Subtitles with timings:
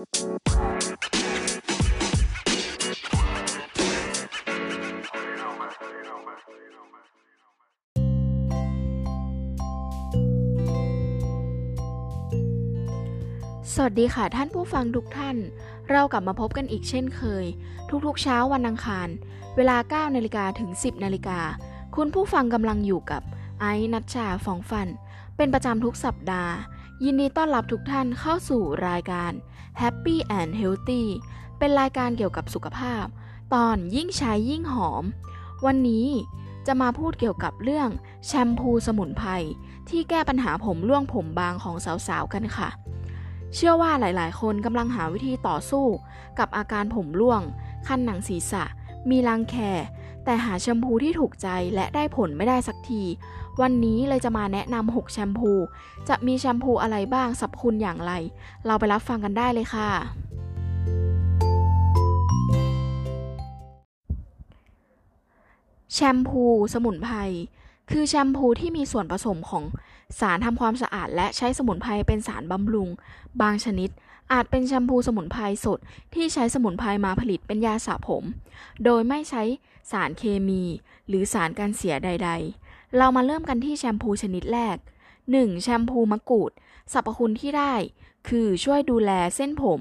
[0.00, 0.06] สวั
[13.90, 15.36] สดีค่ะท่านผู้ฟังทุกท่าน
[15.90, 17.44] เรากลับมาพบกันอีกเช่นเคย
[18.06, 19.08] ทุกๆเช้าวันอังคาร
[19.56, 21.40] เวลา 9 นาฬิกาถึง 10 นาฬิกา
[21.96, 23.22] คุณผู้ฟังกำลังอยู่กับ
[23.60, 24.88] ไอ้นัชชาฟองฟัน
[25.36, 26.52] เป็นประจำทุกสัปดาห์
[27.04, 29.32] ยินดีต้อนรับทุกท่านเข้าสู่รายการ
[29.80, 31.02] Happy and Healthy
[31.58, 33.04] เป็นรายการเกี่ยวกับสุขภาพ
[33.54, 35.04] ตอนยิ่งใช้ยิ่งหอม
[35.66, 36.06] วันนี้
[36.66, 37.88] จะมาพูดเกี่ยวกับเรื่อง
[38.26, 39.30] แชมพูสมุนไพร
[39.88, 42.68] ที่แก้ปัญหาผมร่วงผมบางของสาวๆกันค่ะ
[43.54, 45.86] เชื่อว่าหลายๆ คนกำลังหาวิธีต่อสู้
[46.38, 47.42] กับอาการผมร่วง
[47.86, 48.64] คันหนังศีรษะ
[49.10, 49.56] มีรังแค
[50.24, 53.02] แต่หาแชมพูที่ถูกใจและได้ผลไม่ได้สักที
[53.60, 55.52] วันนี้เลยจะมาแนะนำ 6 แชมพู
[56.08, 58.12] จะมีแชมพูอะไรบ้างสรรพคุณอย่างไร
[58.66, 59.90] เราไปรับฟังกันได้เลยค่ะ
[65.94, 67.16] แชมพู สมุนไพร
[67.90, 69.64] คือแชมพูที่มีส่วนผสมของ
[70.20, 72.88] สารทำความสะอาด และใช้สมุนไพรเป็นสารบำรุง
[73.40, 73.90] บางชนิด
[74.32, 75.78] อาจเป็นแชมพูสมุนไพรสด
[76.14, 78.24] ที่ใช้สมุนไพรมาผลิตเป็นยาสระผม
[78.84, 79.42] โดยไม่ใช้
[79.90, 80.62] สารเคมี
[81.08, 82.30] หรือสารการเสียใด
[82.62, 84.76] ๆ เรามาเริ่มกันที่แชมพูชนิดแรก
[85.20, 85.62] 1.
[85.62, 86.50] แชมพูมะกรูด
[86.92, 87.74] สรรพคุณที่ได้
[88.28, 89.80] คือช่วยดูแลเส้นผม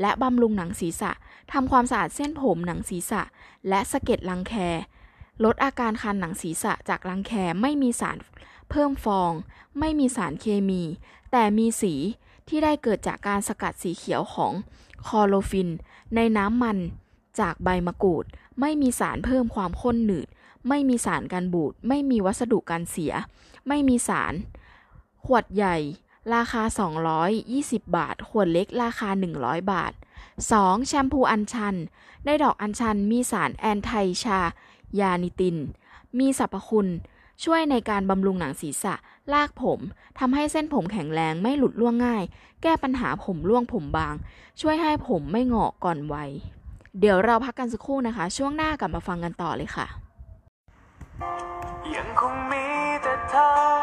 [0.00, 1.12] และบำรุงหนังศีรษะ
[1.52, 3.22] ทำความสะอาดเส้นผมหนังศีรษะ
[3.68, 4.54] และสะเก็ดรังแค
[5.44, 8.18] ลดอาการคันหนังศีรษะจากรังแคไม่มีสาร
[8.70, 9.32] เพิ่มฟอง
[9.78, 10.82] ไม่มีสารเคมี
[11.32, 11.94] แต่มีสี
[12.48, 14.52] ที่ได้เกิดจากการสกัดสีเขียวของ
[15.06, 15.68] คอโลฟิน
[16.14, 16.78] ในน้ำมัน
[17.40, 18.24] จากใบมะกรูด
[18.60, 20.28] ไม่มีสารเพิ่มความข้นหนืด
[20.68, 23.12] ไม่มีสารกันบูด ไม่มีวัสดุการเสีย
[23.68, 24.34] ไม่มีสาร
[25.24, 25.76] ขวดใหญ่
[26.34, 26.62] ราคา
[27.28, 29.08] 220 บาท ขวดเล็กราคา
[29.40, 29.92] 100 บาท
[30.40, 30.86] 2.
[30.88, 31.76] แชมพูอัญชัน
[32.24, 33.92] ได้ดอกอัญชันมีสารแอนไท
[34.24, 34.40] ชา
[35.00, 35.56] ยานิติน
[36.18, 36.88] มีสรรพคุณ
[37.44, 38.94] ช่วยในการบำรุงหนังศีรษะ
[39.32, 39.80] ลากผม
[40.18, 42.24] ทำให้เส้นผมแข็งแรงไม่หลุดร่วงง่าย
[42.62, 44.14] แก้ปัญหาผมร่วงผมบาง
[44.60, 46.30] ช่วยให้ผมไม่หงอกก่อนวัย
[47.00, 49.86] เดี๋ยวเราพักกันสักครู่นะคะ ช่วงหน้ากลับมาฟังกันต่อเลยค่ะ
[51.94, 52.64] ยังคงมี
[53.02, 53.77] แต่เธอ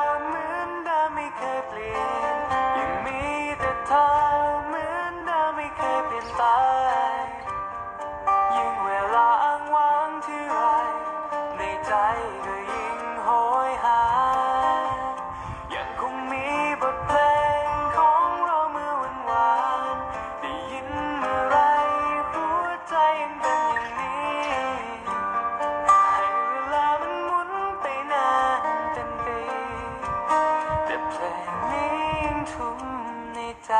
[33.65, 33.73] ใจ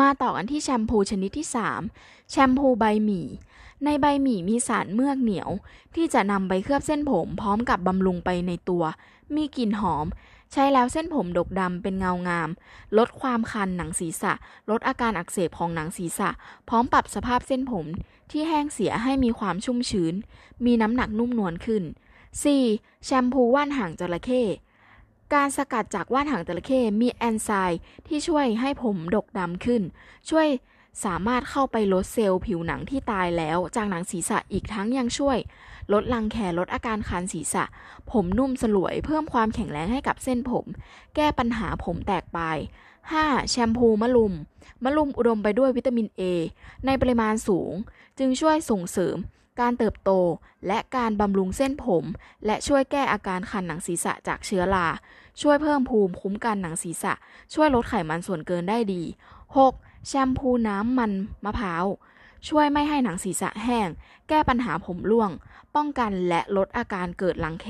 [0.00, 1.46] มาต่อกันที่แชมพูชนิดที่
[1.88, 3.26] 3 แชมพูใบหมี่
[3.84, 5.50] ในใบหมี่มีสารเมือกเหนียว
[5.94, 8.84] ที่จะนำไปเคลือบเส้นผมพร้อมกับบำรุงไปในตัว
[9.34, 10.06] มีกลิ่นหอม
[10.52, 12.48] ใช้แล้วเส้นผมดกดำเป็นเงางาม
[12.98, 14.32] ลดความคันหนังศีรษะ
[14.70, 16.28] ลดอาการอักเสบของหนังศีรษะ
[16.68, 17.86] พร้อมปรับสภาพเส้นผม
[18.30, 20.14] ที่แห้งเสียให้มีความชุ่มชื้น
[20.64, 21.82] มีน้ำหนักนุ่มนวลขึ้น
[22.44, 23.04] 4.
[23.04, 24.42] แชมพูว่านหางจระเข้
[25.34, 29.82] การสกัดจากว่านหางจระเข้มีแอนไซม์ที่ช่วยให้ผมดกดำขึ้น
[30.30, 30.48] ช่วย
[31.04, 35.38] สามารถเข้าไปลดเซลล์ผิวหนังที่ตายแล้วจากหนังศีรษะอีกทั้งยังช่วย
[35.92, 37.64] ลดรังแคลดอาการคันศีรษะ
[38.10, 40.64] ผมนุ่มสลวยเพิ่มความแข็งแรงให้กับเส้นผม
[41.14, 42.58] แก้ปัญหาผมแตกปลาย
[43.04, 43.50] 5.
[43.50, 44.32] แชมพูมะลุม
[44.84, 46.22] มะลุมอุดมไปด้วยวิตามิน A
[46.86, 47.72] ในปริมาณสูง
[48.18, 49.16] จึงช่วยส่งเสริม
[49.60, 50.10] การเติบโต
[50.66, 52.04] และการบำรุงเส้นผม
[52.46, 54.88] และช่วยแก้อาการคันหนังศีรษะจากเชื้อรา
[55.42, 57.12] ช่วยเพิ่มภูมิคุ้มกันหนังศีรษะ
[57.54, 59.02] ช่วยลดไขมันส่วนเกินได้ดี
[59.56, 60.08] 6.
[60.08, 61.12] แชมพูน้ำมัน
[61.44, 61.84] มะพร้าว
[62.48, 63.88] ช่วยไม่ให้หนังศีรษะแห้ง
[64.28, 65.30] แก้ปัญหาผมร่วง
[65.74, 67.68] ป้องกันและลดอาการเกิดรังแค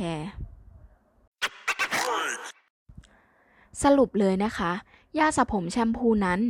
[3.82, 4.72] สรุปเลยนะคะ
[5.18, 6.40] ยาสระผมแชมพูนั้น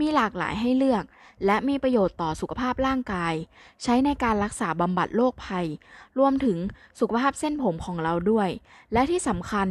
[0.00, 1.04] มีหลากหลายให้เลือก
[1.44, 3.34] และมีประโยชน์ต่อสุขภาพร่างกาย
[3.82, 5.66] ใช้ในการรักษาบำบัดโรคภัย
[6.18, 6.58] รวมถึง
[7.00, 8.48] สุขภาพเส้นผมของเราด้วย
[8.92, 9.68] และที่สำคัญ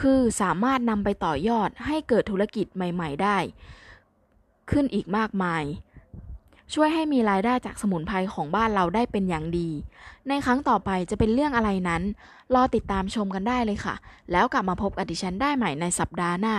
[0.00, 3.38] คือสามารถนำไปต่อยอดให้เกิดธุรกิจใหม่ ๆ ได้
[4.70, 5.64] ขึ้นอีกมากมาย
[6.74, 9.68] ช่วยให้มีรายได้จากสมุนไพรของบ้านเราได้เป็นอย่างดี
[10.28, 12.02] ในครั้งต่อไปจะเป็นเรื่องอะไรนั้น
[12.54, 13.94] รอติดตามชมกันได้เลยค่ะ
[14.32, 16.56] แล้วกลับมาพบกับดิฉันได้ใหม่ในสัปดาห์หน้า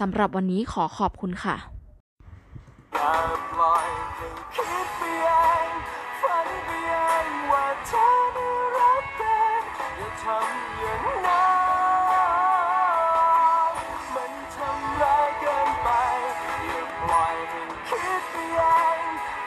[0.00, 1.77] สำหรับวันนี้ขอขอบคุณค่ะ
[2.92, 3.14] อย่า
[3.50, 5.28] ปล่อยให้คิดไปเอ
[5.66, 5.68] ง
[6.20, 6.94] ฝันไปเอ
[7.24, 9.62] งว่าเธอได้รักกัน
[9.96, 11.46] อย่าทำอย่างนั้
[13.72, 13.74] น
[14.14, 15.88] มันทำร้ายเกินไป
[16.66, 18.62] อย่าปล่อยให้คิดไปเอ
[18.98, 19.00] ง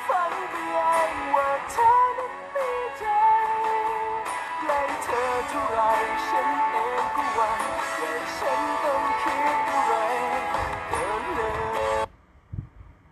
[0.07, 0.79] ฝันไปเอ
[1.11, 3.03] งว่าเธอนั้นมีใจ
[4.65, 5.79] แล้เธอเท่าไร
[6.27, 7.59] ฉันเองก็หวัง
[7.99, 9.70] และฉันต้องคิด